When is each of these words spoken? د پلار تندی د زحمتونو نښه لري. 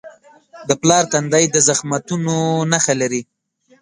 د 0.67 0.69
پلار 0.81 1.03
تندی 1.11 1.45
د 1.51 1.55
زحمتونو 1.67 2.35
نښه 2.71 2.93
لري. 3.01 3.21